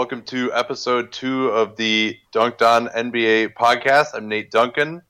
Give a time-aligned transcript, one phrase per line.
[0.00, 4.14] Welcome to episode two of the Dunked On NBA podcast.
[4.14, 5.02] I'm Nate Duncan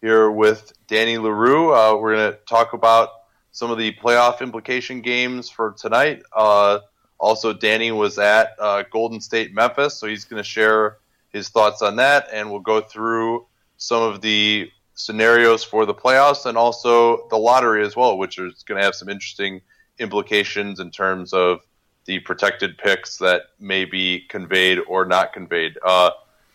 [0.00, 1.74] here with Danny Leroux.
[1.74, 3.10] Uh, we're going to talk about
[3.52, 6.22] some of the playoff implication games for tonight.
[6.34, 6.78] Uh,
[7.20, 10.96] also, Danny was at uh, Golden State Memphis, so he's going to share
[11.28, 16.46] his thoughts on that, and we'll go through some of the scenarios for the playoffs
[16.46, 19.60] and also the lottery as well, which is going to have some interesting
[19.98, 21.60] implications in terms of
[22.08, 25.76] the protected picks that may be conveyed or not conveyed.
[25.84, 26.10] Uh,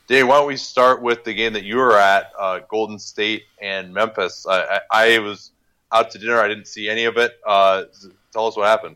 [0.08, 3.44] Dave, why don't we start with the game that you were at, uh, Golden State
[3.62, 4.48] and Memphis?
[4.50, 5.52] I, I, I, was
[5.92, 6.40] out to dinner.
[6.40, 7.40] I didn't see any of it.
[7.46, 7.84] Uh,
[8.34, 8.96] tell us what happened.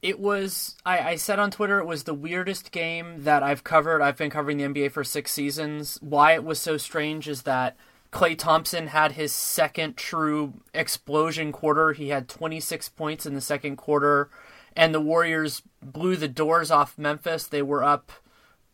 [0.00, 4.00] It was, I, I said on Twitter, it was the weirdest game that I've covered.
[4.00, 5.98] I've been covering the NBA for six seasons.
[6.00, 7.76] Why it was so strange is that
[8.10, 11.92] Klay Thompson had his second true explosion quarter.
[11.92, 14.30] He had 26 points in the second quarter
[14.76, 17.46] and the Warriors blew the doors off Memphis.
[17.46, 18.12] They were up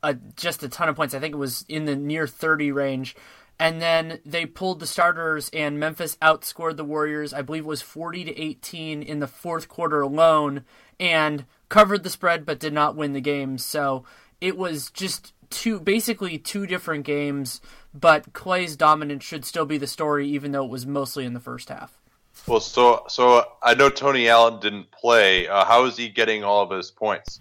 [0.03, 1.15] a, just a ton of points.
[1.15, 3.17] I think it was in the near 30 range.
[3.61, 7.33] And then they pulled the starters, and Memphis outscored the Warriors.
[7.33, 10.65] I believe it was 40 to 18 in the fourth quarter alone,
[11.01, 13.59] and covered the spread, but did not win the game.
[13.59, 14.05] So
[14.41, 17.61] it was just two, basically two different games.
[17.93, 21.41] But Klay's dominance should still be the story, even though it was mostly in the
[21.41, 22.01] first half.
[22.49, 25.47] Well, so so I know Tony Allen didn't play.
[25.47, 27.41] Uh, how is he getting all of his points?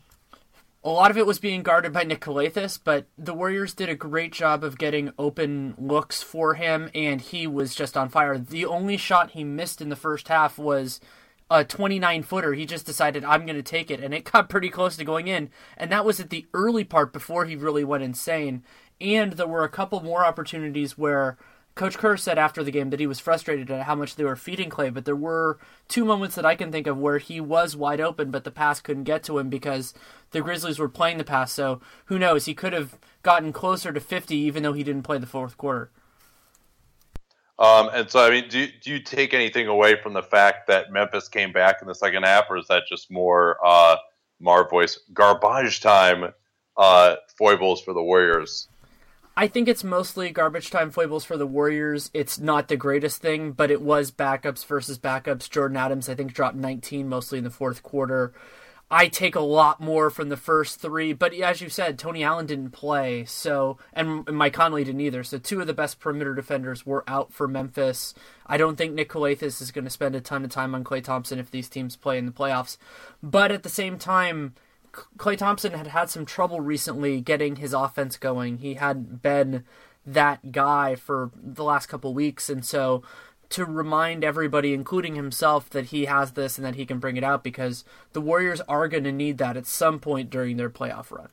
[0.84, 3.96] A lot of it was being guarded by Nick Calathes, but the Warriors did a
[3.96, 8.38] great job of getting open looks for him, and he was just on fire.
[8.38, 11.00] The only shot he missed in the first half was
[11.50, 12.54] a 29 footer.
[12.54, 15.28] He just decided, I'm going to take it, and it got pretty close to going
[15.28, 15.50] in.
[15.78, 18.64] And that was at the early part before he really went insane.
[19.00, 21.38] And there were a couple more opportunities where
[21.78, 24.36] Coach Kerr said after the game that he was frustrated at how much they were
[24.36, 27.76] feeding Klay, but there were two moments that I can think of where he was
[27.76, 29.94] wide open, but the pass couldn't get to him because
[30.32, 31.52] the Grizzlies were playing the pass.
[31.52, 32.46] So who knows?
[32.46, 35.92] He could have gotten closer to 50 even though he didn't play the fourth quarter.
[37.60, 40.92] Um, and so, I mean, do, do you take anything away from the fact that
[40.92, 43.98] Memphis came back in the second half, or is that just more uh,
[44.40, 46.34] Marv voice garbage time
[46.76, 48.68] uh, foibles for the Warriors?
[49.40, 52.10] I think it's mostly garbage time foibles for the Warriors.
[52.12, 55.48] It's not the greatest thing, but it was backups versus backups.
[55.48, 58.34] Jordan Adams, I think, dropped 19 mostly in the fourth quarter.
[58.90, 62.48] I take a lot more from the first three, but as you said, Tony Allen
[62.48, 65.24] didn't play, so and Mike Conley didn't either.
[65.24, 68.16] So two of the best perimeter defenders were out for Memphis.
[68.48, 71.04] I don't think Nick Calathes is going to spend a ton of time on Klay
[71.04, 72.78] Thompson if these teams play in the playoffs.
[73.22, 74.56] But at the same time,
[75.18, 78.60] Klay Thompson had had some trouble recently getting his offense going.
[78.60, 79.64] He hadn't been
[80.06, 83.04] that guy for the last couple weeks, and so
[83.50, 87.24] to remind everybody, including himself, that he has this and that he can bring it
[87.24, 91.12] out because the Warriors are going to need that at some point during their playoff
[91.12, 91.30] run.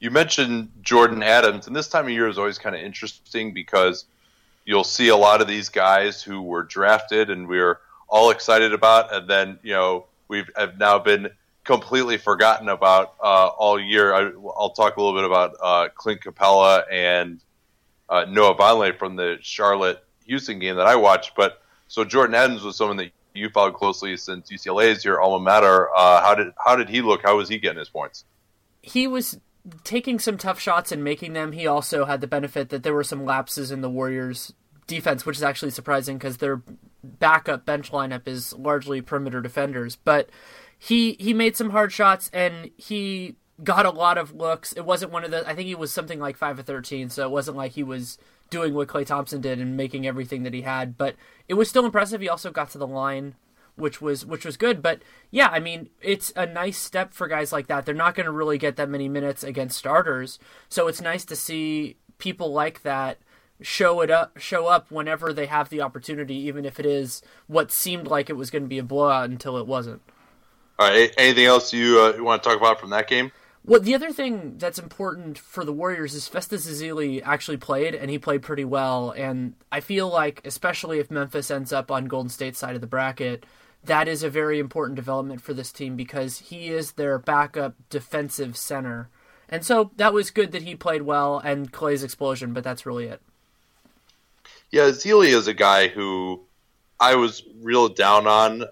[0.00, 4.06] You mentioned Jordan Adams, and this time of year is always kind of interesting because
[4.64, 7.78] you'll see a lot of these guys who were drafted and we're
[8.08, 11.30] all excited about, and then you know we've have now been
[11.64, 14.14] completely forgotten about uh, all year.
[14.14, 17.40] I, will talk a little bit about uh, Clint Capela and
[18.08, 21.32] uh, Noah Vonleh from the Charlotte Houston game that I watched.
[21.36, 25.42] But so Jordan Adams was someone that you followed closely since UCLA is your alma
[25.42, 25.88] mater.
[25.94, 27.22] Uh, how did how did he look?
[27.22, 28.24] How was he getting his points?
[28.82, 29.40] He was
[29.82, 31.52] taking some tough shots and making them.
[31.52, 34.52] He also had the benefit that there were some lapses in the Warriors
[34.86, 36.62] defense, which is actually surprising because their
[37.02, 39.96] backup bench lineup is largely perimeter defenders.
[39.96, 40.28] But
[40.84, 44.72] he he made some hard shots and he got a lot of looks.
[44.72, 45.48] It wasn't one of the.
[45.48, 48.18] I think he was something like five of thirteen, so it wasn't like he was
[48.50, 50.98] doing what Klay Thompson did and making everything that he had.
[50.98, 51.16] But
[51.48, 52.20] it was still impressive.
[52.20, 53.34] He also got to the line,
[53.76, 54.82] which was which was good.
[54.82, 55.00] But
[55.30, 57.86] yeah, I mean, it's a nice step for guys like that.
[57.86, 60.38] They're not going to really get that many minutes against starters,
[60.68, 63.18] so it's nice to see people like that
[63.62, 67.70] show it up show up whenever they have the opportunity even if it is what
[67.70, 70.02] seemed like it was going to be a blowout until it wasn't
[70.78, 73.30] all right anything else you, uh, you want to talk about from that game
[73.66, 78.10] well, the other thing that's important for the Warriors is Festus Ezeli actually played, and
[78.10, 79.10] he played pretty well.
[79.12, 82.86] And I feel like, especially if Memphis ends up on Golden State's side of the
[82.86, 83.46] bracket,
[83.82, 88.54] that is a very important development for this team because he is their backup defensive
[88.56, 89.08] center.
[89.48, 93.06] And so that was good that he played well and Klay's explosion, but that's really
[93.06, 93.22] it.
[94.70, 96.42] Yeah, Ezeli is a guy who
[97.00, 98.64] I was real down on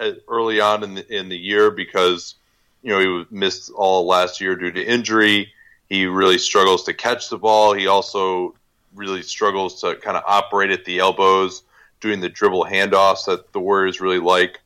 [0.00, 2.36] Uh, early on in the, in the year because
[2.82, 5.52] you know he missed all last year due to injury.
[5.90, 7.74] He really struggles to catch the ball.
[7.74, 8.54] He also
[8.94, 11.64] really struggles to kind of operate at the elbows,
[12.00, 14.60] doing the dribble handoffs that the Warriors really like.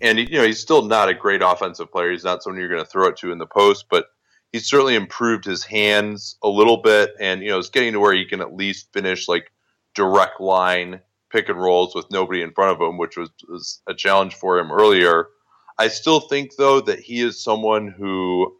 [0.00, 2.12] And you know he's still not a great offensive player.
[2.12, 4.06] He's not someone you're going to throw it to in the post, but
[4.52, 8.14] he's certainly improved his hands a little bit, and you know is getting to where
[8.14, 9.50] he can at least finish like
[9.94, 11.00] direct line
[11.30, 14.58] pick and rolls with nobody in front of him, which was, was a challenge for
[14.58, 15.28] him earlier.
[15.78, 18.56] I still think though that he is someone who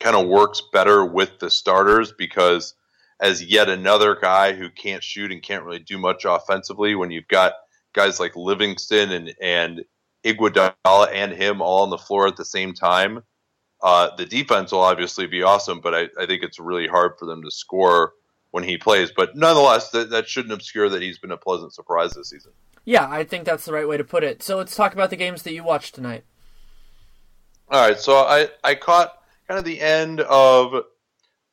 [0.00, 2.74] kind of works better with the starters because
[3.20, 7.28] as yet another guy who can't shoot and can't really do much offensively when you've
[7.28, 7.54] got
[7.92, 9.84] guys like Livingston and and
[10.24, 13.22] Iguodala and him all on the floor at the same time.
[13.80, 17.26] Uh, the defense will obviously be awesome, but I, I think it's really hard for
[17.26, 18.12] them to score
[18.52, 19.10] when he plays.
[19.14, 22.52] But nonetheless, that, that shouldn't obscure that he's been a pleasant surprise this season.
[22.84, 24.42] Yeah, I think that's the right way to put it.
[24.42, 26.24] So let's talk about the games that you watched tonight.
[27.68, 29.18] All right, so I I caught
[29.48, 30.84] kind of the end of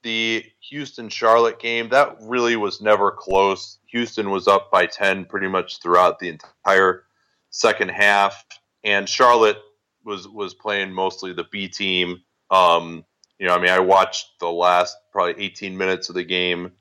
[0.03, 1.89] the Houston Charlotte game.
[1.89, 3.79] That really was never close.
[3.87, 7.03] Houston was up by 10 pretty much throughout the entire
[7.51, 8.43] second half
[8.83, 9.57] and Charlotte
[10.03, 12.21] was was playing mostly the B team.
[12.49, 13.05] Um,
[13.37, 16.71] you know, I mean, I watched the last probably 18 minutes of the game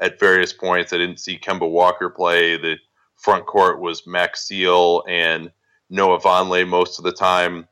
[0.00, 0.92] at various points.
[0.92, 2.56] I didn't see Kemba Walker play.
[2.56, 2.76] The
[3.16, 5.50] front court was Maxiell and
[5.88, 7.66] Noah Vonleh most of the time.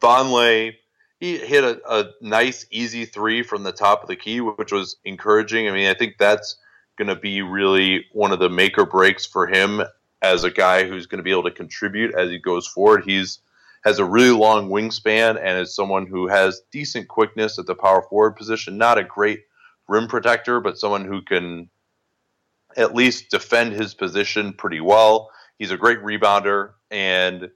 [0.00, 0.74] Vonleh,
[1.20, 4.96] he hit a, a, nice, easy three from the top of the key, which was
[5.04, 5.68] encouraging.
[5.68, 6.56] I mean, I think that's
[6.96, 9.82] going to be really one of the make or breaks for him
[10.22, 13.04] as a guy who's going to be able to contribute as he goes forward.
[13.06, 13.40] He's
[13.84, 18.02] has a really long wingspan and is someone who has decent quickness at the power
[18.02, 18.76] forward position.
[18.76, 19.44] Not a great
[19.88, 21.68] rim protector, but someone who can
[22.76, 25.30] at least defend his position pretty well.
[25.58, 27.50] He's a great rebounder, and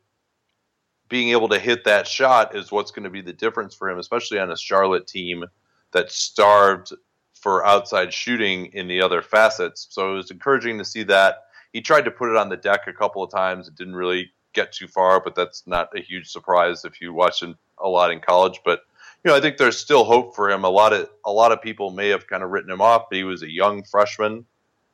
[1.09, 3.99] being able to hit that shot is what's going to be the difference for him,
[3.99, 5.45] especially on a Charlotte team
[5.93, 6.93] that starved
[7.35, 9.89] for outside shooting in the other facets.
[9.91, 11.45] So it was encouraging to see that.
[11.73, 13.67] He tried to put it on the deck a couple of times.
[13.67, 17.43] It didn't really get too far, but that's not a huge surprise if you watch
[17.43, 18.61] him a lot in college.
[18.65, 18.83] But
[19.25, 20.65] you know, I think there's still hope for him.
[20.65, 23.17] A lot of a lot of people may have kind of written him off, but
[23.17, 24.47] he was a young freshman,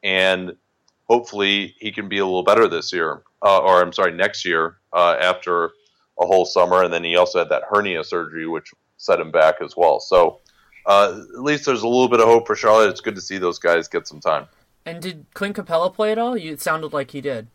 [0.02, 0.56] and
[1.04, 4.78] hopefully he can be a little better this year, uh, or I'm sorry, next year
[4.92, 5.70] uh, after
[6.18, 9.56] a whole summer, and then he also had that hernia surgery, which set him back
[9.60, 10.00] as well.
[10.00, 10.40] So
[10.86, 12.90] uh, at least there's a little bit of hope for Charlotte.
[12.90, 14.46] It's good to see those guys get some time.
[14.84, 16.36] And did Clint Capela play at all?
[16.36, 17.48] You, it sounded like he did.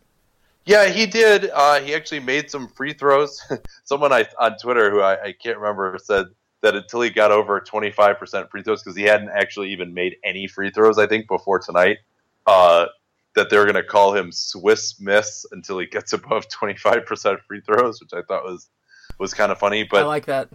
[0.64, 1.50] Yeah, he did.
[1.52, 3.40] Uh, he actually made some free throws.
[3.84, 6.26] Someone I, on Twitter, who I, I, can't remember, said
[6.62, 10.46] that until he got over 25% free throws, because he hadn't actually even made any
[10.46, 11.98] free throws, I think, before tonight,
[12.46, 12.86] uh,
[13.34, 18.00] that they're going to call him Swiss Miss until he gets above 25% free throws,
[18.00, 18.68] which I thought was
[19.18, 19.84] was kind of funny.
[19.84, 20.48] But I like that.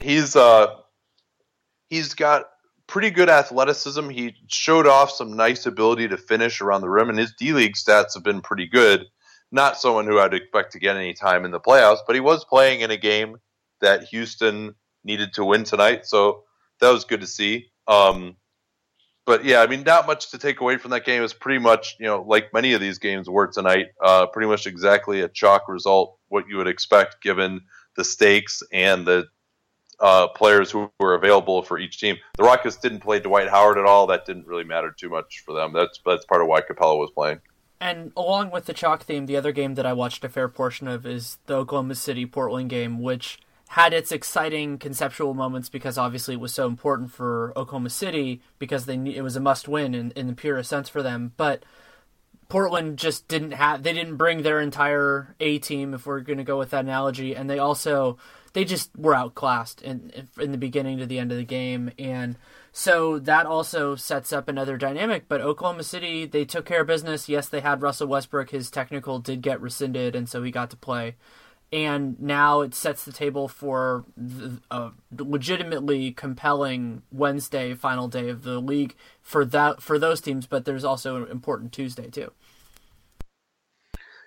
[0.00, 0.76] He's uh,
[1.88, 2.46] he's got
[2.86, 4.08] pretty good athleticism.
[4.10, 7.74] He showed off some nice ability to finish around the rim, and his D League
[7.74, 9.06] stats have been pretty good.
[9.50, 12.44] Not someone who I'd expect to get any time in the playoffs, but he was
[12.44, 13.36] playing in a game
[13.80, 16.44] that Houston needed to win tonight, so
[16.80, 17.66] that was good to see.
[17.86, 18.36] Um,
[19.26, 21.22] but yeah, I mean, not much to take away from that game.
[21.22, 24.66] It's pretty much, you know, like many of these games were tonight, uh, pretty much
[24.66, 27.62] exactly a chalk result, what you would expect given
[27.96, 29.26] the stakes and the
[30.00, 32.16] uh, players who were available for each team.
[32.36, 34.06] The Rockets didn't play Dwight Howard at all.
[34.06, 35.72] That didn't really matter too much for them.
[35.72, 37.40] That's that's part of why Capela was playing.
[37.80, 40.88] And along with the chalk theme, the other game that I watched a fair portion
[40.88, 43.38] of is the Oklahoma City Portland game, which
[43.74, 48.86] had its exciting conceptual moments because obviously it was so important for Oklahoma City because
[48.86, 51.32] they it was a must win in, in the purest sense for them.
[51.36, 51.64] But
[52.48, 56.44] Portland just didn't have they didn't bring their entire A team if we're going to
[56.44, 58.16] go with that analogy, and they also
[58.52, 62.36] they just were outclassed in in the beginning to the end of the game, and
[62.70, 65.24] so that also sets up another dynamic.
[65.26, 67.28] But Oklahoma City they took care of business.
[67.28, 68.50] Yes, they had Russell Westbrook.
[68.50, 71.16] His technical did get rescinded, and so he got to play
[71.74, 74.04] and now it sets the table for
[74.70, 80.46] a legitimately compelling Wednesday final day of the league for that for those teams.
[80.46, 82.30] But there's also an important Tuesday too.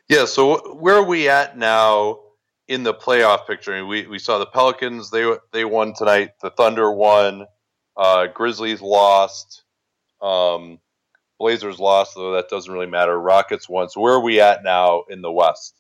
[0.10, 0.26] Yeah.
[0.26, 2.20] So where are we at now
[2.68, 3.74] in the playoff picture?
[3.74, 6.32] I mean, we we saw the Pelicans they they won tonight.
[6.42, 7.48] The Thunder won.
[7.96, 9.64] Uh, Grizzlies lost.
[10.22, 10.80] Um,
[11.40, 13.18] Blazers lost, though that doesn't really matter.
[13.18, 13.88] Rockets won.
[13.88, 15.76] So where are we at now in the West?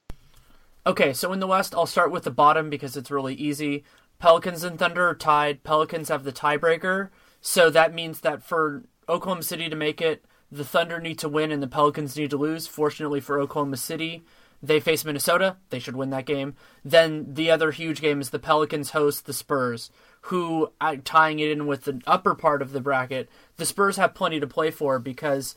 [0.88, 3.84] Okay, so in the West, I'll start with the bottom because it's really easy.
[4.20, 5.62] Pelicans and Thunder are tied.
[5.65, 7.10] Pelicans have the tiebreaker,
[7.41, 11.51] so that means that for Oklahoma City to make it, the Thunder need to win
[11.51, 12.67] and the Pelicans need to lose.
[12.67, 14.24] Fortunately for Oklahoma City,
[14.63, 15.58] they face Minnesota.
[15.72, 16.56] They should win that game.
[16.86, 19.91] Then the other huge game is the Pelicans host the Spurs,
[20.22, 23.27] who, uh, tying it in with the upper part of the bracket,
[23.58, 25.53] the Spurs have plenty to play for because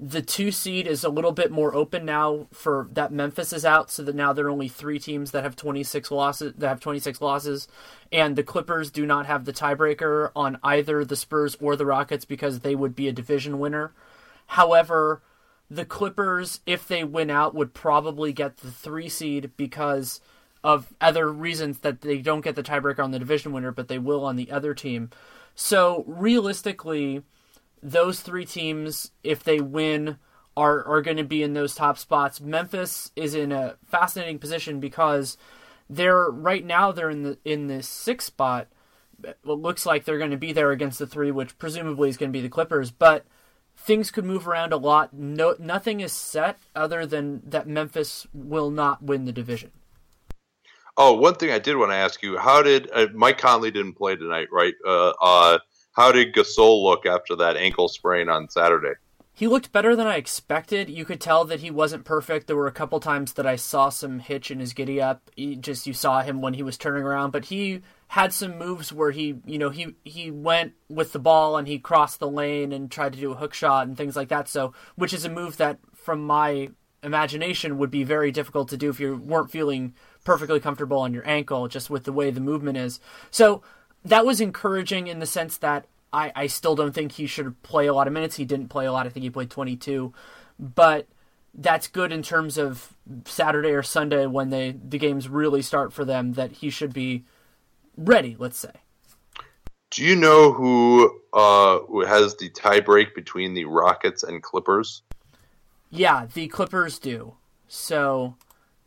[0.00, 3.90] the two seed is a little bit more open now for that Memphis is out,
[3.90, 7.20] so that now there are only three teams that have 26 losses that have 26
[7.20, 7.68] losses,
[8.10, 12.24] and the Clippers do not have the tiebreaker on either the Spurs or the Rockets
[12.24, 13.92] because they would be a division winner.
[14.48, 15.22] However,
[15.70, 20.20] the Clippers, if they win out, would probably get the three seed because
[20.64, 23.98] of other reasons that they don't get the tiebreaker on the division winner, but they
[23.98, 25.10] will on the other team.
[25.54, 27.22] So realistically
[27.84, 30.16] those three teams, if they win,
[30.56, 32.40] are are going to be in those top spots.
[32.40, 35.36] Memphis is in a fascinating position because
[35.88, 38.68] they're right now they're in the in the sixth spot.
[39.22, 42.30] It looks like they're going to be there against the three, which presumably is going
[42.30, 43.24] to be the Clippers, but
[43.76, 45.14] things could move around a lot.
[45.14, 49.70] No, nothing is set other than that Memphis will not win the division.
[50.96, 53.94] Oh, one thing I did want to ask you: How did uh, Mike Conley didn't
[53.94, 54.74] play tonight, right?
[54.86, 55.58] Uh, uh,
[55.94, 58.94] how did Gasol look after that ankle sprain on Saturday?
[59.36, 60.88] He looked better than I expected.
[60.88, 62.46] You could tell that he wasn't perfect.
[62.46, 65.28] There were a couple times that I saw some hitch in his giddy up.
[65.58, 69.10] Just you saw him when he was turning around, but he had some moves where
[69.10, 72.92] he, you know, he he went with the ball and he crossed the lane and
[72.92, 74.48] tried to do a hook shot and things like that.
[74.48, 76.68] So, which is a move that from my
[77.02, 81.26] imagination would be very difficult to do if you weren't feeling perfectly comfortable on your
[81.28, 83.00] ankle just with the way the movement is.
[83.32, 83.62] So,
[84.04, 87.86] that was encouraging in the sense that I, I still don't think he should play
[87.86, 88.36] a lot of minutes.
[88.36, 89.06] He didn't play a lot.
[89.06, 90.12] I think he played 22.
[90.58, 91.08] But
[91.54, 92.94] that's good in terms of
[93.24, 97.24] Saturday or Sunday when they the games really start for them that he should be
[97.96, 98.72] ready, let's say.
[99.90, 105.02] Do you know who uh, has the tiebreak between the Rockets and Clippers?
[105.90, 107.34] Yeah, the Clippers do.
[107.68, 108.36] So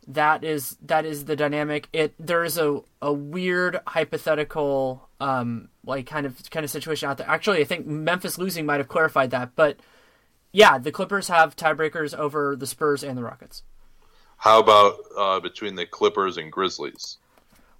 [0.08, 1.90] that is that is the dynamic.
[1.92, 7.18] It there is a, a weird hypothetical um like kind of kind of situation out
[7.18, 7.30] there.
[7.30, 9.78] Actually, I think Memphis losing might have clarified that, but
[10.52, 13.64] yeah, the Clippers have tiebreakers over the Spurs and the Rockets.
[14.38, 17.18] How about uh, between the Clippers and Grizzlies?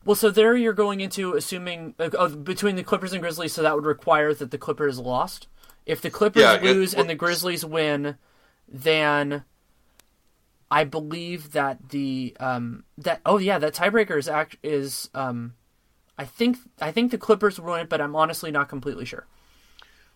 [0.04, 3.76] Well, so there you're going into assuming uh, between the Clippers and Grizzlies, so that
[3.76, 5.48] would require that the Clippers lost.
[5.86, 8.18] If the Clippers yeah, lose it, and the Grizzlies win,
[8.68, 9.44] then
[10.70, 15.54] I believe that the um that oh yeah that tiebreaker is act is um
[16.18, 19.26] I think I think the Clippers win it, but I'm honestly not completely sure.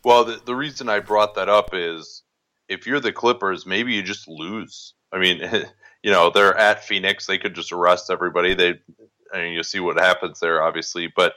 [0.03, 2.23] Well, the the reason I brought that up is
[2.67, 4.93] if you're the Clippers, maybe you just lose.
[5.11, 5.41] I mean,
[6.03, 8.53] you know, they're at Phoenix; they could just arrest everybody.
[8.53, 8.79] They,
[9.33, 11.07] I mean, you see what happens there, obviously.
[11.07, 11.33] But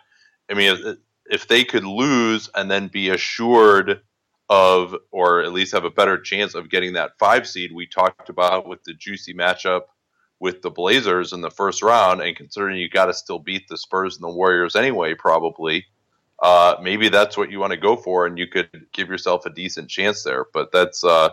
[0.51, 4.01] I mean, if, if they could lose and then be assured
[4.55, 8.29] of, or at least have a better chance of getting that five seed we talked
[8.29, 9.83] about with the juicy matchup
[10.39, 13.77] with the Blazers in the first round, and considering you got to still beat the
[13.77, 15.87] Spurs and the Warriors anyway, probably,
[16.41, 19.51] uh, maybe that's what you want to go for, and you could give yourself a
[19.51, 20.47] decent chance there.
[20.53, 21.31] But that's uh,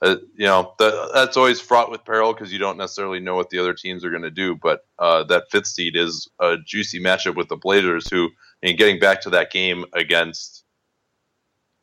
[0.00, 3.50] uh, you know that, that's always fraught with peril because you don't necessarily know what
[3.50, 4.54] the other teams are going to do.
[4.54, 8.30] But uh, that fifth seed is a juicy matchup with the Blazers, who
[8.62, 10.64] and getting back to that game against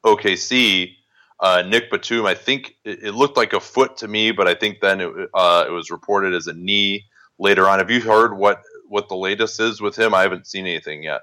[0.06, 0.96] OKC.
[1.40, 4.54] Uh, Nick Batum, I think it, it, looked like a foot to me, but I
[4.54, 7.06] think then it, uh, it was reported as a knee
[7.38, 7.80] later on.
[7.80, 10.14] Have you heard what what the latest is with him?
[10.14, 11.22] I haven't seen anything yet.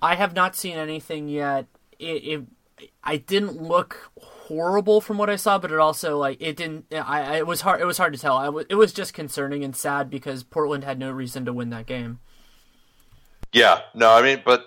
[0.00, 1.66] I have not seen anything yet.
[1.98, 2.44] It, it
[3.02, 6.86] I didn't look horrible from what I saw, but it also like it didn't.
[6.92, 7.80] I, I it was hard.
[7.80, 8.36] It was hard to tell.
[8.36, 11.70] I w- it was just concerning and sad because Portland had no reason to win
[11.70, 12.20] that game.
[13.52, 14.64] Yeah, no, I mean, but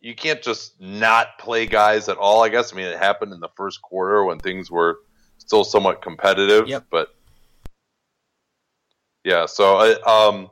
[0.00, 2.42] you can't just not play guys at all.
[2.42, 2.72] I guess.
[2.72, 4.98] I mean, it happened in the first quarter when things were
[5.38, 6.68] still somewhat competitive.
[6.68, 6.86] Yep.
[6.90, 7.14] But
[9.24, 10.50] yeah, so I um,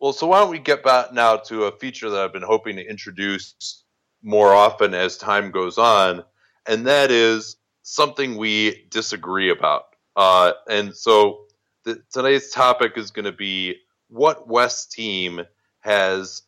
[0.00, 2.76] well, so why don't we get back now to a feature that I've been hoping
[2.76, 3.84] to introduce
[4.22, 6.24] more often as time goes on,
[6.66, 9.84] and that is something we disagree about.
[10.14, 11.46] Uh, and so
[11.84, 13.76] the, today's topic is going to be
[14.08, 15.40] what West team
[15.80, 16.42] has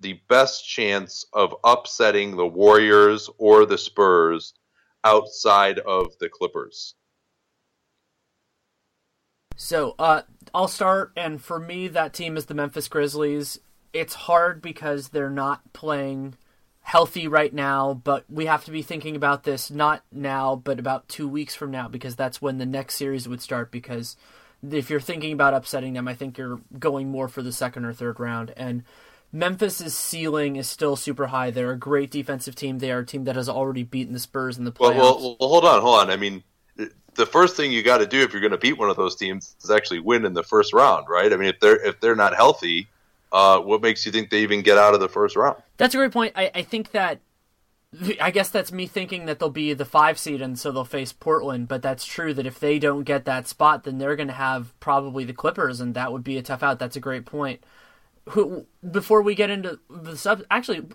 [0.00, 4.54] the best chance of upsetting the Warriors or the Spurs
[5.04, 6.94] outside of the Clippers.
[9.56, 10.22] So, uh,
[10.54, 13.58] I'll start, and for me, that team is the Memphis Grizzlies.
[13.92, 16.36] It's hard because they're not playing
[16.82, 21.08] healthy right now, but we have to be thinking about this not now, but about
[21.08, 23.70] two weeks from now, because that's when the next series would start.
[23.70, 24.16] Because
[24.70, 27.92] if you're thinking about upsetting them, I think you're going more for the second or
[27.92, 28.52] third round.
[28.56, 28.84] And
[29.32, 31.50] Memphis's ceiling is still super high.
[31.50, 32.78] They're a great defensive team.
[32.78, 34.96] They are a team that has already beaten the Spurs in the playoffs.
[34.96, 36.10] Well, well, well hold on, hold on.
[36.10, 36.42] I mean,
[37.18, 39.16] the first thing you got to do if you're going to beat one of those
[39.16, 41.30] teams is actually win in the first round, right?
[41.32, 42.88] I mean, if they're if they're not healthy,
[43.32, 45.60] uh, what makes you think they even get out of the first round?
[45.76, 46.32] That's a great point.
[46.36, 47.20] I, I think that
[48.20, 51.12] I guess that's me thinking that they'll be the five seed and so they'll face
[51.12, 51.68] Portland.
[51.68, 54.78] But that's true that if they don't get that spot, then they're going to have
[54.78, 56.78] probably the Clippers, and that would be a tough out.
[56.78, 57.62] That's a great point.
[58.30, 60.86] Who before we get into the sub, actually,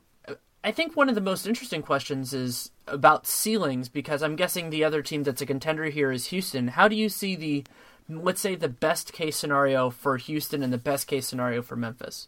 [0.64, 4.84] I think one of the most interesting questions is about ceilings because I'm guessing the
[4.84, 6.70] other team that's a contender here is Houston.
[6.70, 7.66] How do you see the
[8.10, 12.28] let's say the best case scenario for Houston and the best case scenario for Memphis?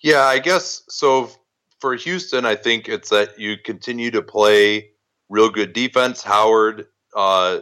[0.00, 1.30] Yeah, I guess so
[1.80, 4.90] for Houston, I think it's that you continue to play
[5.28, 6.22] real good defense.
[6.22, 7.60] Howard uh,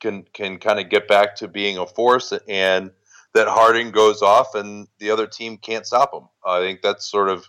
[0.00, 2.90] can can kind of get back to being a force and
[3.36, 6.28] that Harden goes off and the other team can't stop him.
[6.44, 7.46] I think that's sort of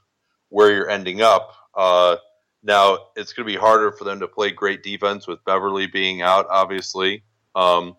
[0.50, 1.54] where you're ending up.
[1.74, 2.18] Uh,
[2.62, 6.22] now it's going to be harder for them to play great defense with Beverley being
[6.22, 7.24] out, obviously.
[7.56, 7.96] Um,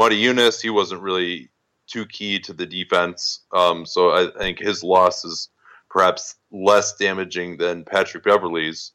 [0.00, 1.50] Motiejunas, he wasn't really
[1.86, 5.50] too key to the defense, um, so I think his loss is
[5.90, 8.92] perhaps less damaging than Patrick Beverley's.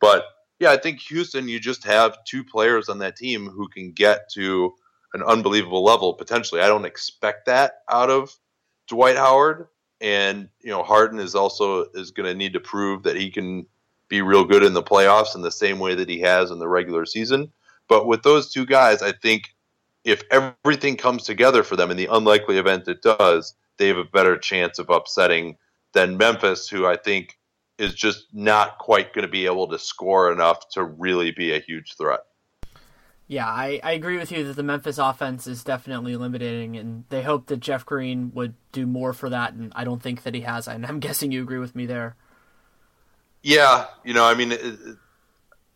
[0.00, 0.24] But
[0.60, 4.30] yeah, I think Houston, you just have two players on that team who can get
[4.34, 4.74] to
[5.14, 6.60] an unbelievable level potentially.
[6.60, 8.34] I don't expect that out of
[8.88, 9.68] Dwight Howard,
[10.00, 13.66] and you know Harden is also is going to need to prove that he can
[14.08, 16.68] be real good in the playoffs in the same way that he has in the
[16.68, 17.52] regular season.
[17.88, 19.54] But with those two guys, I think
[20.04, 24.04] if everything comes together for them in the unlikely event it does, they have a
[24.04, 25.56] better chance of upsetting
[25.92, 27.38] than Memphis, who I think
[27.78, 31.60] is just not quite going to be able to score enough to really be a
[31.60, 32.20] huge threat.
[33.30, 37.22] Yeah, I, I agree with you that the Memphis offense is definitely limiting, and they
[37.22, 40.40] hope that Jeff Green would do more for that, and I don't think that he
[40.40, 40.66] has.
[40.66, 42.16] And I'm guessing you agree with me there.
[43.42, 44.78] Yeah, you know, I mean, it,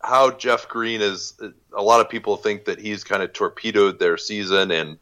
[0.01, 1.39] how Jeff Green is,
[1.77, 4.97] a lot of people think that he's kind of torpedoed their season, and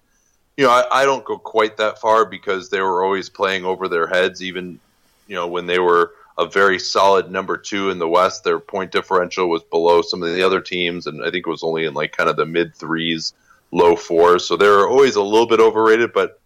[0.58, 3.88] you know, I, I don't go quite that far because they were always playing over
[3.88, 4.78] their heads, even
[5.26, 8.44] you know when they were a very solid number two in the West.
[8.44, 11.64] Their point differential was below some of the other teams, and I think it was
[11.64, 13.34] only in like kind of the mid threes,
[13.72, 14.46] low fours.
[14.46, 16.14] So they're always a little bit overrated.
[16.14, 16.40] But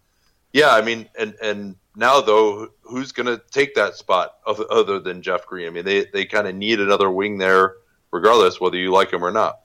[0.52, 5.22] yeah, I mean, and and now though, who's going to take that spot other than
[5.22, 5.66] Jeff Green?
[5.66, 7.76] I mean, they they kind of need another wing there,
[8.10, 9.60] regardless whether you like him or not.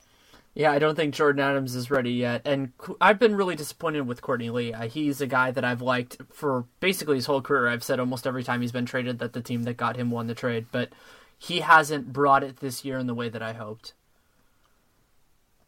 [0.53, 4.21] Yeah, I don't think Jordan Adams is ready yet, and I've been really disappointed with
[4.21, 4.73] Courtney Lee.
[4.73, 7.69] Uh, he's a guy that I've liked for basically his whole career.
[7.69, 10.27] I've said almost every time he's been traded that the team that got him won
[10.27, 10.89] the trade, but
[11.37, 13.93] he hasn't brought it this year in the way that I hoped.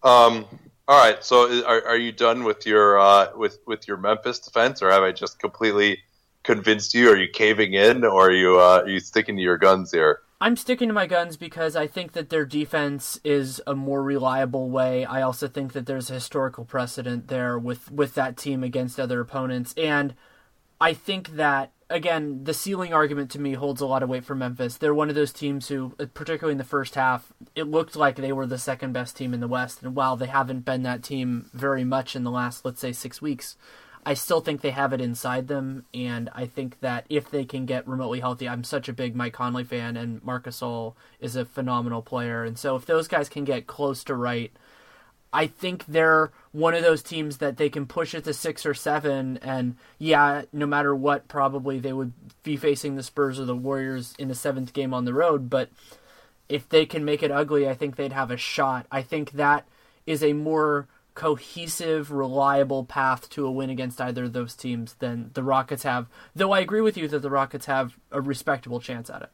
[0.04, 0.46] Um.
[0.86, 1.24] All right.
[1.24, 5.02] So, are, are you done with your uh, with with your Memphis defense, or have
[5.02, 6.00] I just completely
[6.44, 7.10] convinced you?
[7.10, 10.20] Are you caving in, or are you uh, are you sticking to your guns here?
[10.44, 14.70] I'm sticking to my guns because I think that their defense is a more reliable
[14.70, 15.06] way.
[15.06, 19.22] I also think that there's a historical precedent there with with that team against other
[19.22, 20.16] opponents, and
[20.82, 24.36] I think that again, the ceiling argument to me holds a lot of weight for
[24.36, 24.76] Memphis.
[24.76, 28.18] They're one of those teams who, uh, particularly in the first half, it looked like
[28.18, 29.82] they were the second best team in the West.
[29.82, 33.22] And while they haven't been that team very much in the last, let's say, six
[33.22, 33.56] weeks,
[34.06, 35.86] I still think they have it inside them.
[35.94, 39.34] And I think that if they can get remotely healthy, I'm such a big Mike
[39.34, 42.44] Conley fan, and Marc Gasol is a phenomenal player.
[42.44, 44.52] And so if those guys can get close to right,
[45.34, 48.76] I think they're one of those teams that they can push it to six or
[48.76, 52.14] seven, and yeah, no matter what, probably they would
[52.44, 55.50] be facing the Spurs or the Warriors in a seventh game on the road.
[55.50, 55.72] But
[56.48, 58.86] if they can make it ugly, I think they'd have a shot.
[58.92, 59.66] I think that
[60.06, 65.32] is a more cohesive, reliable path to a win against either of those teams than
[65.34, 66.08] the Rockets have.
[66.36, 69.30] Though I agree with you that the Rockets have a respectable chance at it.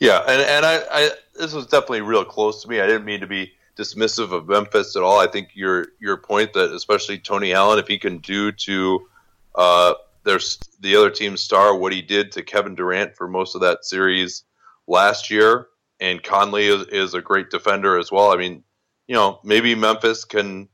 [0.00, 2.80] Yeah, and and I, I this was definitely real close to me.
[2.80, 5.20] I didn't mean to be dismissive of Memphis at all.
[5.20, 9.06] I think your your point that especially Tony Allen, if he can do to
[9.54, 13.84] uh, the other team's star what he did to Kevin Durant for most of that
[13.84, 14.44] series
[14.86, 15.68] last year,
[16.00, 18.32] and Conley is, is a great defender as well.
[18.32, 18.64] I mean,
[19.06, 20.68] you know, maybe Memphis can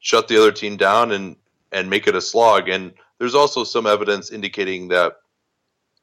[0.00, 1.36] shut the other team down and
[1.72, 2.68] and make it a slog.
[2.68, 5.14] And there's also some evidence indicating that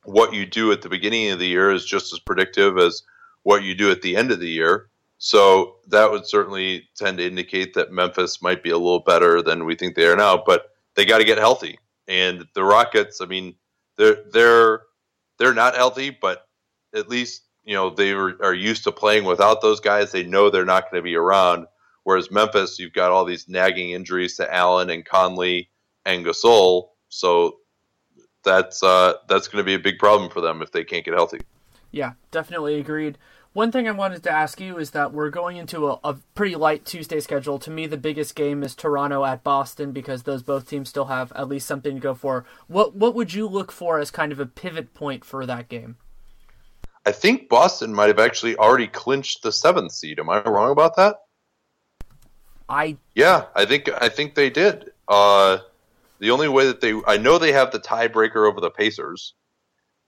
[0.04, 3.04] what you do at the beginning of the year is just as predictive as
[3.44, 4.90] what you do at the end of the year.
[5.18, 9.66] So that would certainly tend to indicate that Memphis might be a little better than
[9.66, 11.78] we think they are now, but they got to get healthy.
[12.08, 13.56] And the Rockets, I mean,
[13.98, 14.82] they're they're
[15.38, 16.48] they're not healthy, but
[16.96, 20.12] at least you know they are used to playing without those guys.
[20.12, 21.68] They know they're not going to be around.
[22.04, 25.70] Whereas Memphis, you've got all these nagging injuries to Allen and Conley
[26.06, 27.58] and Gasol, so
[28.44, 31.14] that's uh, that's going to be a big problem for them if they can't get
[31.14, 31.42] healthy.
[31.92, 33.18] Yeah, definitely agreed.
[33.54, 36.56] One thing I wanted to ask you is that we're going into a, a, pretty
[36.56, 37.60] light Tuesday schedule.
[37.60, 41.34] To me, the biggest game is Toronto at Boston because those both teams still have
[41.34, 42.46] at least something to go for.
[42.68, 45.98] What what would you look for as kind of a pivot point for that game?
[47.06, 50.20] I think Boston might have actually already clinched the seventh seed.
[50.20, 51.18] Am I wrong about that?
[52.70, 54.92] I yeah, I think I think they did.
[55.08, 55.58] Uh,
[56.20, 59.34] the only way that they I know they have the tiebreaker over the Pacers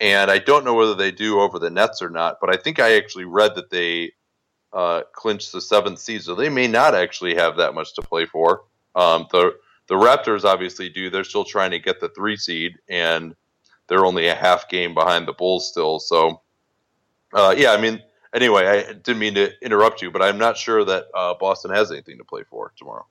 [0.03, 2.77] and I don't know whether they do over the Nets or not, but I think
[2.77, 4.11] I actually read that they
[4.73, 8.25] uh, clinched the seventh seed, so they may not actually have that much to play
[8.25, 8.63] for.
[8.95, 9.55] Um, the
[9.87, 11.09] the Raptors obviously do.
[11.09, 13.33] They're still trying to get the three seed, and
[13.87, 15.99] they're only a half game behind the Bulls still.
[15.99, 16.41] So,
[17.33, 18.01] uh, yeah, I mean,
[18.33, 21.91] anyway, I didn't mean to interrupt you, but I'm not sure that uh, Boston has
[21.91, 23.05] anything to play for tomorrow.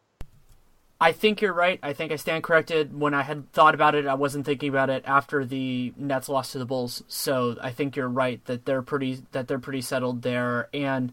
[1.00, 1.80] I think you're right.
[1.82, 2.96] I think I stand corrected.
[2.96, 6.52] When I had thought about it, I wasn't thinking about it after the Nets lost
[6.52, 7.02] to the Bulls.
[7.08, 10.68] So I think you're right that they're pretty that they're pretty settled there.
[10.72, 11.12] And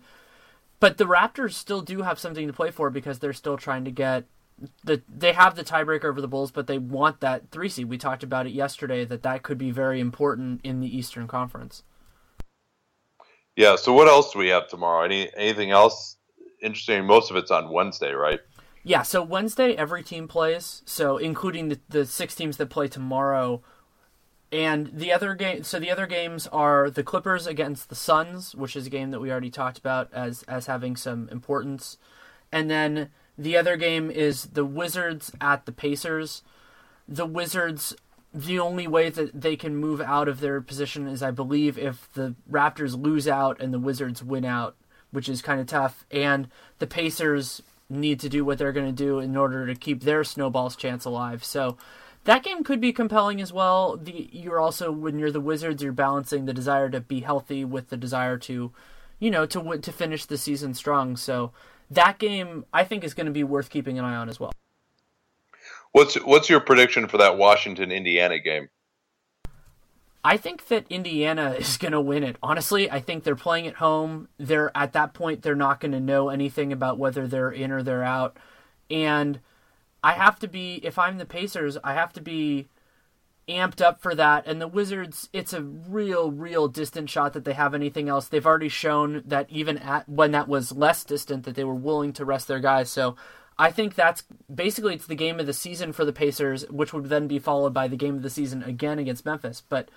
[0.80, 3.92] but the Raptors still do have something to play for because they're still trying to
[3.92, 4.26] get
[4.84, 7.90] the they have the tiebreaker over the Bulls, but they want that three seed.
[7.90, 11.82] We talked about it yesterday that that could be very important in the Eastern Conference.
[13.60, 13.76] Yeah.
[13.76, 15.04] So what else do we have tomorrow?
[15.04, 16.16] Any anything else
[16.62, 17.04] interesting?
[17.04, 18.40] Most of it's on Wednesday, right?
[18.86, 23.62] Yeah, so Wednesday every team plays, so including the, the six teams that play tomorrow.
[24.50, 28.78] And the other game, so the other games are the Clippers against the Suns, which
[28.78, 31.98] is a game that we already talked about as as having some importance.
[32.54, 36.44] And then the other game is the Wizards at the Pacers.
[37.10, 37.94] The Wizards,
[38.34, 42.12] the only way that they can move out of their position is, I believe, if
[42.14, 44.76] the Raptors lose out and the Wizards win out,
[45.12, 46.06] which is kind of tough.
[46.12, 50.04] And the Pacers need to do what they're going to do in order to keep
[50.04, 51.44] their snowball's chance alive.
[51.44, 51.78] So
[52.26, 53.98] that game could be compelling as well.
[53.98, 57.90] The, you're also when you're the Wizards, you're balancing the desire to be healthy with
[57.90, 58.72] the desire to,
[59.18, 61.18] you know, to to finish the season strong.
[61.18, 61.52] So
[61.90, 64.52] that game, I think, is going to be worth keeping an eye on as well.
[65.92, 68.70] What's what's your prediction for that Washington Indiana game?
[70.24, 72.38] I think that Indiana is going to win it.
[72.44, 74.28] Honestly, I think they're playing at home.
[74.38, 77.84] They're at that point they're not going to know anything about whether they're in or
[77.84, 78.38] they're out.
[78.90, 79.40] And
[80.04, 82.68] I have to be if I'm the Pacers, I have to be
[83.48, 84.46] amped up for that.
[84.46, 88.28] And the Wizards, it's a real real distant shot that they have anything else.
[88.28, 92.14] They've already shown that even at when that was less distant that they were willing
[92.14, 92.92] to rest their guys.
[92.92, 93.16] So
[93.60, 97.10] I think that's basically it's the game of the season for the Pacers, which would
[97.10, 99.62] then be followed by the game of the season again against Memphis.
[99.68, 99.90] But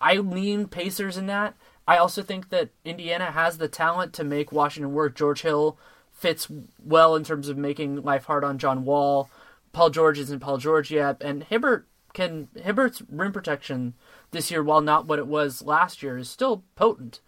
[0.00, 1.54] I lean Pacers in that.
[1.86, 5.14] I also think that Indiana has the talent to make Washington work.
[5.14, 5.78] George Hill
[6.12, 6.48] fits
[6.84, 9.30] well in terms of making life hard on John Wall.
[9.72, 13.94] Paul George isn't Paul George yet, and Hibbert can Hibbert's rim protection
[14.32, 17.20] this year, while not what it was last year, is still potent.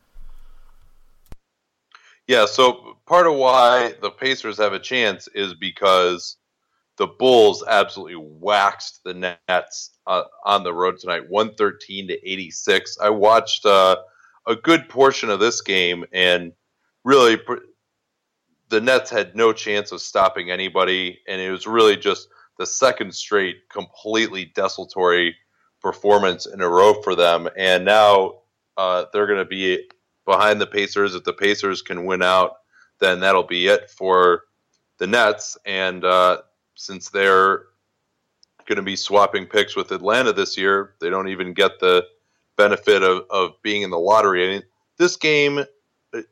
[2.26, 6.38] Yeah, so part of why the Pacers have a chance is because
[6.96, 12.98] the Bulls absolutely waxed the Nets uh, on the road tonight, 113 to 86.
[13.00, 13.96] I watched uh,
[14.46, 16.52] a good portion of this game, and
[17.04, 17.38] really,
[18.70, 23.14] the Nets had no chance of stopping anybody, and it was really just the second
[23.14, 25.36] straight completely desultory
[25.80, 27.48] performance in a row for them.
[27.56, 28.40] And now
[28.76, 29.88] uh, they're going to be
[30.26, 31.14] behind the Pacers.
[31.14, 32.56] If the Pacers can win out,
[32.98, 34.42] then that'll be it for
[34.98, 35.56] the Nets.
[35.64, 36.42] And uh,
[36.74, 37.64] since they're
[38.66, 42.04] going to be swapping picks with Atlanta this year, they don't even get the
[42.56, 44.44] benefit of, of being in the lottery.
[44.44, 44.62] I mean,
[44.98, 45.64] this game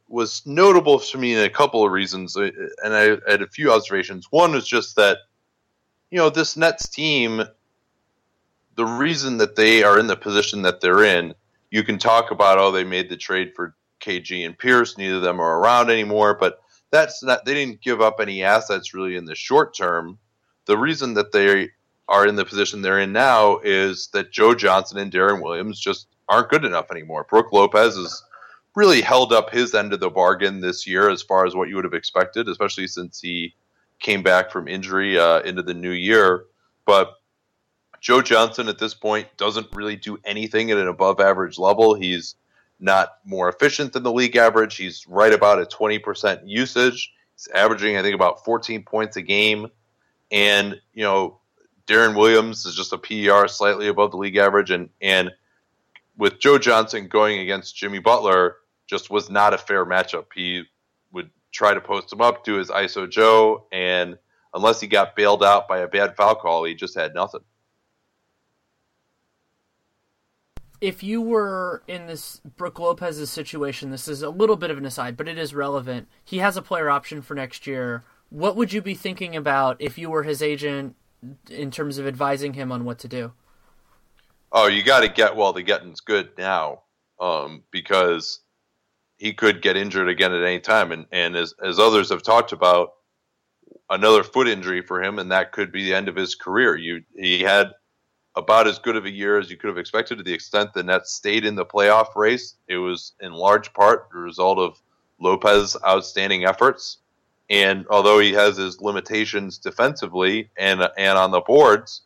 [0.09, 2.51] was notable for me in a couple of reasons, uh,
[2.83, 4.27] and I had a few observations.
[4.31, 5.19] One was just that,
[6.11, 7.43] you know, this Nets team,
[8.77, 11.35] the reason that they are in the position that they're in,
[11.71, 15.23] you can talk about, oh, they made the trade for KG and Pierce, neither of
[15.23, 19.25] them are around anymore, but that's not, they didn't give up any assets really in
[19.25, 20.19] the short term
[20.67, 21.71] the reason that they
[22.09, 26.09] are in the position they're in now is that Joe Johnson and Deron Williams just
[26.29, 27.27] aren't good enough anymore.
[27.29, 28.23] Brook Lopez has
[28.75, 31.77] really held up his end of the bargain this year as far as what you
[31.77, 33.55] would have expected, especially since he
[34.01, 36.47] came back from injury uh, into the new year.
[36.87, 37.14] But
[38.01, 41.95] Joe Johnson at this point doesn't really do anything at an above average level.
[41.95, 42.35] He's
[42.85, 44.77] not more efficient than the league average.
[44.77, 47.12] He's right about a 20% usage.
[47.35, 49.68] He's averaging, I think, about 14 points a game.
[50.31, 51.40] And, you know,
[51.87, 54.70] Deron Williams is just a PER slightly above the league average.
[54.70, 55.33] And, and
[56.16, 60.27] with Joe Johnson going against Jimmy Butler, just was not a fair matchup.
[60.35, 60.64] He
[61.12, 64.18] would try to post him up, do his ISO Joe, and
[64.53, 67.40] unless he got bailed out by a bad foul call, he just had nothing.
[70.85, 74.85] If you were in this Brook Lopez's situation, this is a little bit of an
[74.85, 76.09] aside, but it is relevant.
[76.23, 79.97] He has a player option for next year what would you be thinking about if
[79.97, 80.97] you were his agent
[81.49, 83.33] in terms of advising him on what to do?
[84.51, 86.83] Oh, you got to get while the getting's good now,
[87.20, 88.40] um, because
[89.18, 92.53] he could get injured again at any time, and and as as others have talked
[92.53, 92.90] about,
[93.88, 96.77] another foot injury for him, and that could be the end of his career.
[96.77, 97.70] You he had
[98.37, 100.83] about as good of a year as you could have expected to the extent the
[100.83, 102.57] Nets stayed in the playoff race.
[102.68, 104.81] It was in large part the result of
[105.20, 106.99] Lopez's outstanding efforts.
[107.51, 112.03] And although he has his limitations defensively and and on the boards,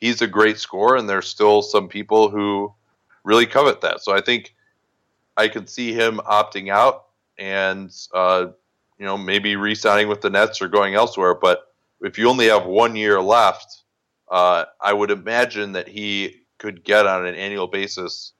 [0.00, 2.72] he's a great scorer, and there's still some people who
[3.24, 4.00] really covet that.
[4.00, 4.54] So I think
[5.36, 7.06] I can see him opting out
[7.38, 8.46] and uh,
[8.98, 11.34] you know maybe re-signing with the Nets or going elsewhere.
[11.34, 13.82] But if you only have one year left,
[14.30, 18.32] uh, I would imagine that he could get on an annual basis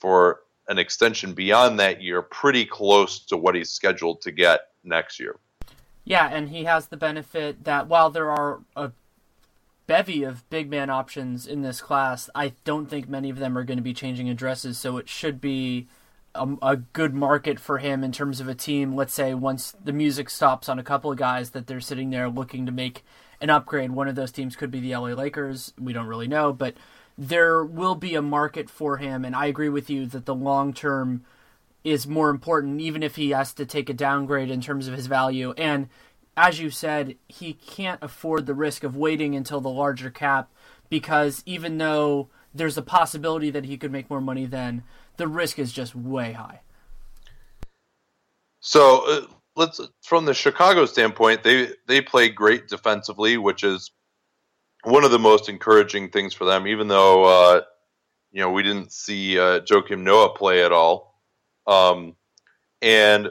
[0.00, 5.20] for an extension beyond that year, pretty close to what he's scheduled to get next
[5.20, 5.36] year.
[6.04, 8.92] Yeah, and he has the benefit that while there are a
[9.86, 13.64] bevy of big man options in this class, I don't think many of them are
[13.64, 15.88] going to be changing addresses, so it should be
[16.34, 18.94] a, a, good market for him in terms of a team.
[18.94, 22.28] Let's say once the music stops on a couple of guys that they're sitting there
[22.28, 23.04] looking to make
[23.44, 23.90] an upgrade.
[23.90, 25.74] One of those teams could be the LA Lakers.
[25.78, 26.74] We don't really know, but
[27.16, 30.72] there will be a market for him, and I agree with you that the long
[30.72, 31.24] term
[31.84, 35.06] is more important, even if he has to take a downgrade in terms of his
[35.06, 35.52] value.
[35.58, 35.90] And
[36.38, 40.50] as you said, he can't afford the risk of waiting until the larger cap
[40.88, 44.82] because even though there's a possibility that he could make more money then,
[45.18, 46.60] the risk is just way high.
[48.60, 53.90] So uh, let's from the Chicago standpoint, they they play great defensively, which is
[54.84, 56.66] one of the most encouraging things for them.
[56.66, 57.62] Even though uh,
[58.32, 61.20] you know we didn't see uh, Joakim Noah play at all,
[61.66, 62.14] um,
[62.82, 63.30] and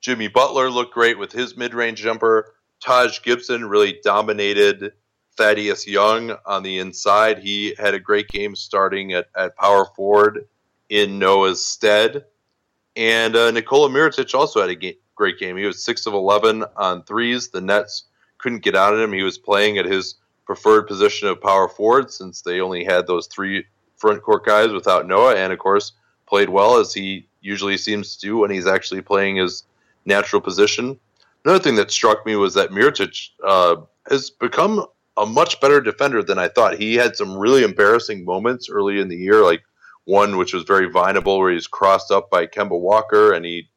[0.00, 2.54] Jimmy Butler looked great with his mid range jumper.
[2.80, 4.92] Taj Gibson really dominated
[5.36, 7.38] Thaddeus Young on the inside.
[7.38, 10.46] He had a great game starting at, at power forward
[10.90, 12.24] in Noah's stead.
[12.96, 15.56] And uh, Nikola Mirotic also had a great game.
[15.56, 17.48] He was 6 of 11 on threes.
[17.48, 18.04] The Nets
[18.38, 19.12] couldn't get out of him.
[19.12, 23.26] He was playing at his preferred position of power forward since they only had those
[23.26, 23.64] three
[23.96, 25.34] front court guys without Noah.
[25.34, 25.92] And of course,
[26.26, 29.64] played well as he usually seems to do when he's actually playing his
[30.04, 30.98] natural position.
[31.44, 33.76] Another thing that struck me was that Mirotic uh,
[34.10, 36.78] has become a much better defender than I thought.
[36.78, 39.62] He had some really embarrassing moments early in the year, like
[40.04, 43.68] one which was very vineable where he's crossed up by Kemba Walker and he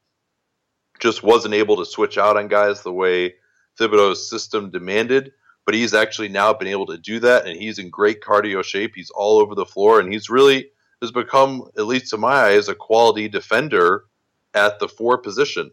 [0.99, 3.35] just wasn't able to switch out on guys the way
[3.79, 5.31] Thibodeau's system demanded.
[5.65, 8.93] But he's actually now been able to do that, and he's in great cardio shape.
[8.95, 10.69] He's all over the floor, and he's really
[11.01, 14.05] has become, at least to my eyes, a quality defender
[14.53, 15.71] at the four position.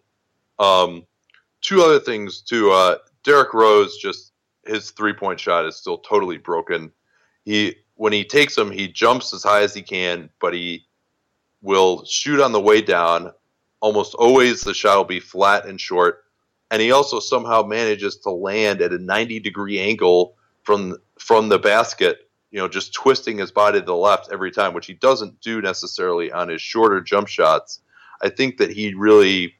[0.59, 1.07] Um,
[1.61, 2.73] two other things too.
[2.73, 4.33] Uh, Derrick Rose just
[4.67, 6.93] his three point shot is still totally broken.
[7.45, 10.87] He when he takes them, he jumps as high as he can, but he
[11.63, 13.33] will shoot on the way down.
[13.81, 16.25] Almost always the shot will be flat and short,
[16.71, 21.59] and he also somehow manages to land at a 90 degree angle from from the
[21.59, 22.29] basket.
[22.51, 25.61] You know, just twisting his body to the left every time, which he doesn't do
[25.61, 27.81] necessarily on his shorter jump shots.
[28.23, 29.55] I think that he really,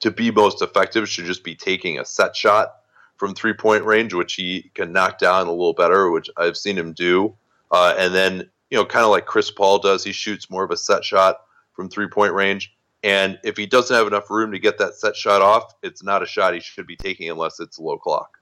[0.00, 2.79] to be most effective, should just be taking a set shot
[3.20, 6.78] from three point range, which he can knock down a little better, which I've seen
[6.78, 7.34] him do.
[7.70, 10.70] Uh, and then, you know, kind of like Chris Paul does, he shoots more of
[10.70, 11.42] a set shot
[11.74, 12.74] from three point range.
[13.02, 16.22] And if he doesn't have enough room to get that set shot off, it's not
[16.22, 18.38] a shot he should be taking unless it's low clock.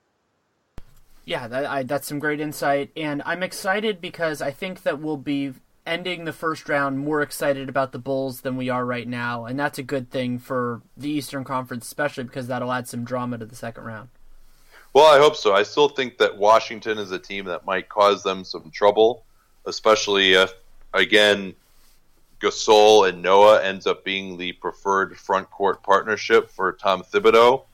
[1.24, 2.92] Yeah, that, I, that's some great insight.
[2.96, 7.68] And I'm excited because I think that we'll be ending the first round more excited
[7.68, 9.44] about the Bulls than we are right now.
[9.44, 13.38] And that's a good thing for the Eastern Conference, especially because that'll add some drama
[13.38, 14.10] to the second round.
[14.92, 15.54] Well, I hope so.
[15.54, 19.24] I still think that Washington is a team that might cause them some trouble,
[19.66, 20.52] especially if,
[20.94, 21.54] again,
[22.40, 27.64] Gasol and Noah ends up being the preferred front court partnership for Tom Thibodeau.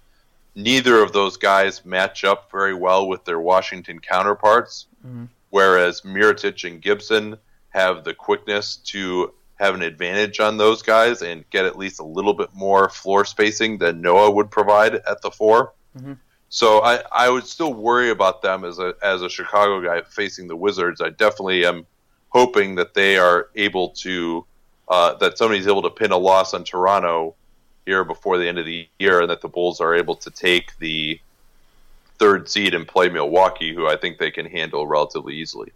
[0.55, 5.25] Neither of those guys match up very well with their Washington counterparts, mm-hmm.
[5.51, 7.37] whereas Mirotic and Gibson
[7.71, 12.05] have the quickness to have an advantage on those guys and get at least a
[12.05, 16.13] little bit more floor spacing than Noah would provide at the 4 mm-hmm.
[16.55, 20.47] So I, I would still worry about them as a as a Chicago guy facing
[20.47, 21.01] the Wizards.
[21.01, 21.85] I definitely am
[22.29, 24.47] hoping that they are able to
[24.87, 27.35] uh, that somebody's able to pin a loss on Toronto
[27.87, 30.79] here before the end of the year, and that the Bulls are able to take
[30.79, 31.19] the
[32.21, 35.73] third seed and play Milwaukee, who I think they can handle relatively easily.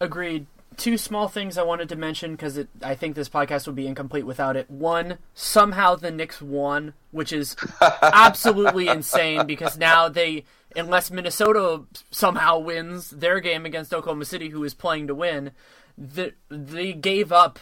[0.00, 3.86] Agreed two small things I wanted to mention because I think this podcast would be
[3.86, 4.70] incomplete without it.
[4.70, 7.56] One, somehow the Knicks won, which is
[8.02, 10.44] absolutely insane because now they,
[10.76, 15.52] unless Minnesota somehow wins their game against Oklahoma City, who is playing to win,
[15.96, 17.58] the, they gave up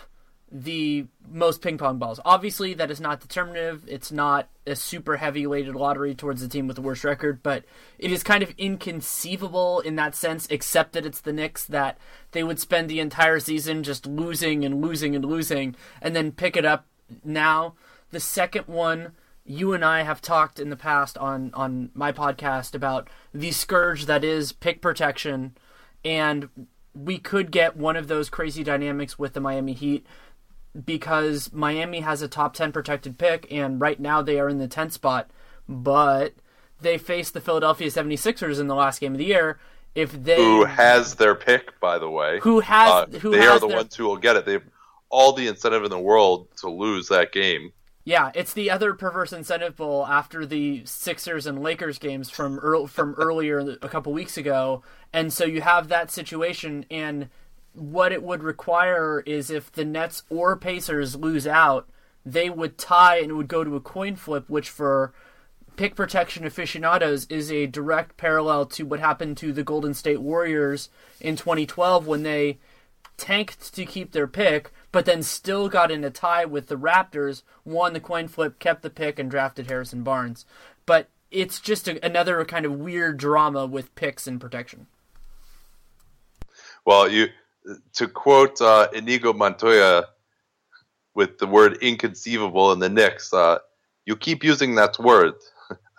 [0.52, 2.18] the most ping pong balls.
[2.24, 3.84] Obviously, that is not determinative.
[3.86, 7.64] It's not a super heavy weighted lottery towards the team with the worst record, but
[7.98, 11.98] it is kind of inconceivable in that sense, except that it's the Knicks, that
[12.32, 16.56] they would spend the entire season just losing and losing and losing and then pick
[16.56, 16.86] it up
[17.24, 17.74] now.
[18.10, 19.12] The second one,
[19.44, 24.06] you and I have talked in the past on, on my podcast about the scourge
[24.06, 25.56] that is pick protection,
[26.04, 26.48] and
[26.92, 30.04] we could get one of those crazy dynamics with the Miami Heat
[30.84, 34.68] because Miami has a top 10 protected pick, and right now they are in the
[34.68, 35.30] 10th spot,
[35.68, 36.34] but
[36.80, 39.58] they faced the Philadelphia 76ers in the last game of the year.
[39.94, 43.56] If they who has their pick, by the way, who has uh, who they has
[43.56, 43.76] are the their...
[43.76, 44.46] ones who will get it.
[44.46, 44.62] They have
[45.08, 47.72] all the incentive in the world to lose that game.
[48.04, 52.86] Yeah, it's the other perverse incentive bowl after the Sixers and Lakers games from earl-
[52.86, 57.28] from earlier a couple weeks ago, and so you have that situation and
[57.74, 61.88] what it would require is if the Nets or Pacers lose out,
[62.24, 65.12] they would tie and it would go to a coin flip, which for
[65.76, 70.90] pick protection aficionados is a direct parallel to what happened to the Golden State Warriors
[71.20, 72.58] in 2012 when they
[73.16, 77.42] tanked to keep their pick, but then still got in a tie with the Raptors,
[77.64, 80.44] won the coin flip, kept the pick, and drafted Harrison Barnes.
[80.86, 84.86] But it's just a, another kind of weird drama with picks and protection.
[86.84, 87.28] Well, you
[87.94, 90.04] to quote uh, Inigo Montoya
[91.14, 93.58] with the word inconceivable in the Knicks, uh,
[94.06, 95.34] you keep using that word.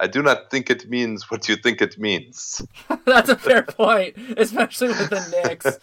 [0.01, 2.59] I do not think it means what you think it means.
[3.05, 5.77] That's a fair point, especially with the Knicks.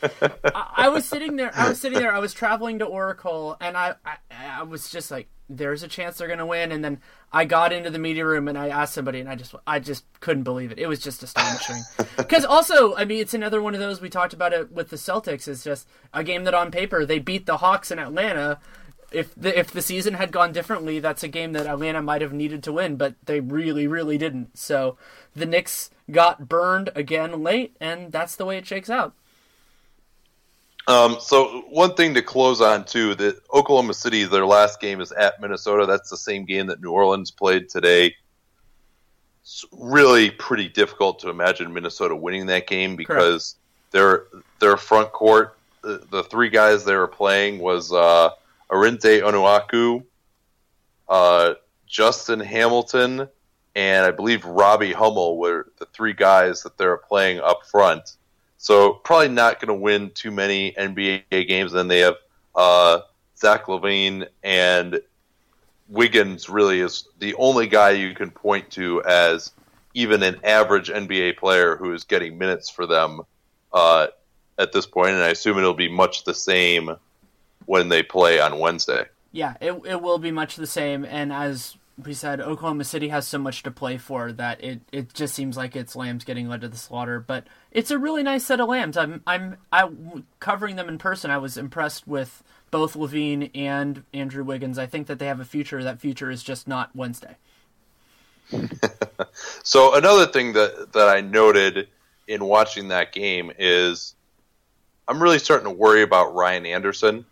[0.44, 1.52] I, I, was sitting there.
[1.54, 2.12] I was sitting there.
[2.12, 6.18] I was traveling to Oracle, and I, I, I was just like, "There's a chance
[6.18, 7.00] they're going to win." And then
[7.33, 10.04] I got into the media room and I asked somebody, and I just, I just
[10.18, 10.81] couldn't believe it.
[10.81, 11.83] It was just astonishing.
[12.16, 14.96] Because also, I mean, it's another one of those we talked about it with the
[14.96, 15.46] Celtics.
[15.46, 18.59] Is just a game that on paper they beat the Hawks in Atlanta
[19.11, 22.33] if the if the season had gone differently, that's a game that Atlanta might have
[22.33, 24.59] needed to win, but they really, really didn't.
[24.59, 24.99] So
[25.35, 29.14] the Knicks got burned again late, and that's the way it shakes out.
[30.87, 35.12] Um, so one thing to close on too, that Oklahoma City, their last game is
[35.12, 35.85] at Minnesota.
[35.87, 38.14] That's the same game that New Orleans played today.
[39.42, 43.56] It's really pretty difficult to imagine Minnesota winning that game because
[43.92, 43.92] Correct.
[43.92, 47.90] their their front court, the, the, three guys they were playing was.
[47.90, 48.31] Uh,
[48.71, 50.04] Arinze Onuaku,
[51.08, 51.54] uh,
[51.87, 53.29] Justin Hamilton,
[53.75, 58.16] and I believe Robbie Hummel were the three guys that they're playing up front.
[58.58, 61.73] So probably not going to win too many NBA games.
[61.73, 62.16] And then they have
[62.54, 63.00] uh,
[63.37, 65.00] Zach LaVine and
[65.88, 66.48] Wiggins.
[66.48, 69.52] Really is the only guy you can point to as
[69.94, 73.21] even an average NBA player who is getting minutes for them
[73.73, 74.08] uh,
[74.58, 76.96] at this point, and I assume it'll be much the same
[77.69, 79.04] when they play on Wednesday.
[79.31, 83.29] Yeah, it it will be much the same, and as we said, Oklahoma City has
[83.29, 86.62] so much to play for that it, it just seems like it's lambs getting led
[86.62, 87.21] to the slaughter.
[87.21, 88.96] But it's a really nice set of lambs.
[88.96, 89.90] I'm I'm I
[90.40, 91.31] covering them in person.
[91.31, 94.79] I was impressed with both LaVine and Andrew Wiggins.
[94.79, 95.83] I think that they have a future.
[95.83, 97.37] That future is just not Wednesday.
[99.62, 101.88] so another thing that that I noted
[102.27, 104.14] in watching that game is
[105.06, 107.27] I'm really starting to worry about Ryan Anderson.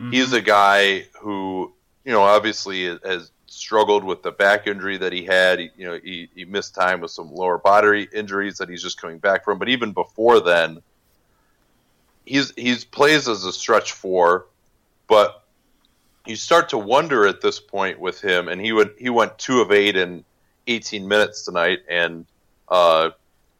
[0.00, 0.12] Mm-hmm.
[0.12, 1.72] He's a guy who,
[2.04, 5.58] you know, obviously has struggled with the back injury that he had.
[5.58, 9.00] He, you know, he, he missed time with some lower body injuries that he's just
[9.00, 9.58] coming back from.
[9.58, 10.82] But even before then,
[12.24, 14.46] he's he's plays as a stretch four,
[15.08, 15.42] but
[16.26, 18.48] you start to wonder at this point with him.
[18.48, 20.24] And he would he went two of eight in
[20.66, 22.26] 18 minutes tonight, and
[22.68, 23.10] uh,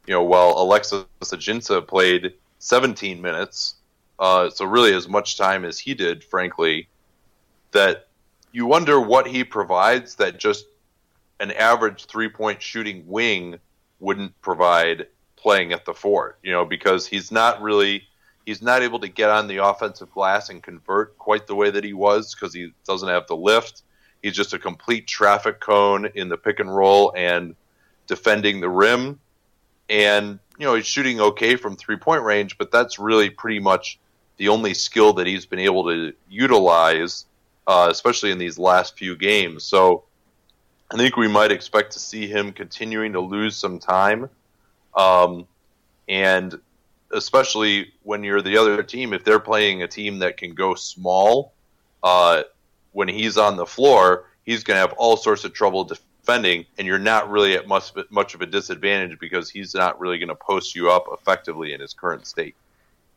[0.05, 3.75] you know, while Alexis Ajinça played 17 minutes,
[4.19, 6.89] uh, so really as much time as he did, frankly,
[7.71, 8.07] that
[8.51, 10.65] you wonder what he provides that just
[11.39, 13.59] an average three point shooting wing
[13.99, 18.03] wouldn't provide playing at the four, you know, because he's not really
[18.45, 21.83] he's not able to get on the offensive glass and convert quite the way that
[21.83, 23.83] he was because he doesn't have the lift.
[24.21, 27.55] He's just a complete traffic cone in the pick and roll and
[28.07, 29.19] defending the rim.
[29.87, 33.99] And, you know, he's shooting okay from three point range, but that's really pretty much
[34.39, 37.25] the only skill that he's been able to utilize
[37.69, 39.63] uh, especially in these last few games.
[39.63, 40.03] So
[40.91, 44.27] I think we might expect to see him continuing to lose some time.
[44.95, 45.45] Um,
[46.07, 46.59] and
[47.11, 51.53] especially when you're the other team, if they're playing a team that can go small,
[52.01, 52.41] uh,
[52.93, 56.87] when he's on the floor, he's going to have all sorts of trouble defending, and
[56.87, 60.33] you're not really at much, much of a disadvantage because he's not really going to
[60.33, 62.55] post you up effectively in his current state.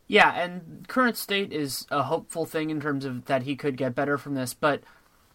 [0.07, 3.95] Yeah, and current state is a hopeful thing in terms of that he could get
[3.95, 4.81] better from this, but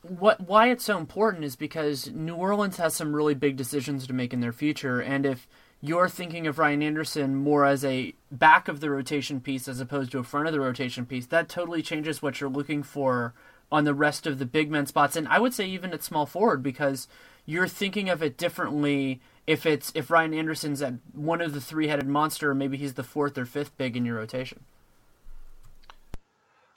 [0.03, 4.13] what why it's so important is because New Orleans has some really big decisions to
[4.13, 5.49] make in their future and if
[5.81, 10.11] you're thinking of Ryan Anderson more as a back of the rotation piece as opposed
[10.13, 13.33] to a front of the rotation piece, that totally changes what you're looking for
[13.71, 16.27] on the rest of the big men spots and I would say even at small
[16.27, 17.09] forward because
[17.45, 21.89] you're thinking of it differently if it's if Ryan Anderson's at one of the three
[21.89, 24.61] headed monster, maybe he's the fourth or fifth big in your rotation.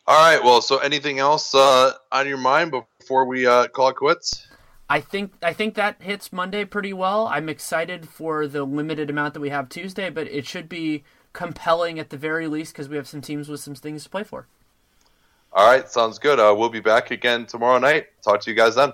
[0.08, 0.42] All right.
[0.42, 4.48] Well, so anything else uh, on your mind before we uh, call it quits?
[4.90, 7.28] I think I think that hits Monday pretty well.
[7.28, 11.04] I'm excited for the limited amount that we have Tuesday, but it should be
[11.34, 14.24] compelling at the very least because we have some teams with some things to play
[14.24, 14.48] for.
[15.52, 16.40] All right, sounds good.
[16.40, 18.08] Uh, we'll be back again tomorrow night.
[18.24, 18.94] Talk to you guys then.